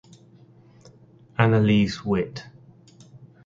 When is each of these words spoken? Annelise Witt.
Annelise 1.37 2.03
Witt. 2.07 2.49